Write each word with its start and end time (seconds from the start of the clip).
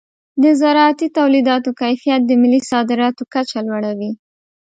د 0.43 0.45
زراعتي 0.61 1.07
تولیداتو 1.19 1.69
کیفیت 1.81 2.21
د 2.25 2.31
ملي 2.41 2.61
صادراتو 2.71 3.23
کچه 3.33 3.59
لوړوي. 3.67 4.11